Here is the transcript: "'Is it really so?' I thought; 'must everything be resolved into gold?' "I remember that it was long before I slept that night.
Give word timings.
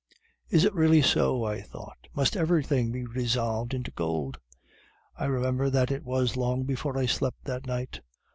"'Is 0.49 0.65
it 0.65 0.73
really 0.73 1.03
so?' 1.03 1.43
I 1.43 1.61
thought; 1.61 2.07
'must 2.15 2.35
everything 2.35 2.91
be 2.91 3.05
resolved 3.05 3.71
into 3.71 3.91
gold?' 3.91 4.39
"I 5.15 5.25
remember 5.25 5.69
that 5.69 5.91
it 5.91 6.03
was 6.03 6.35
long 6.35 6.63
before 6.63 6.97
I 6.97 7.05
slept 7.05 7.43
that 7.43 7.67
night. 7.67 8.01